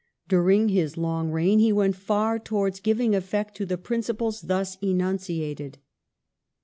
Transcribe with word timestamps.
During 0.27 0.69
his 0.69 0.97
long 0.97 1.29
reign 1.29 1.59
he 1.59 1.71
went 1.71 1.95
far 1.95 2.39
towards 2.39 2.79
giving 2.79 3.13
effect 3.13 3.55
to 3.57 3.67
the 3.67 3.77
principles 3.77 4.41
thus 4.41 4.75
enunciated. 4.81 5.77